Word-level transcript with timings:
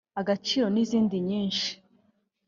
Agaciro 0.19 0.67
n’izindi 0.71 1.15
nyinshi 1.27 1.69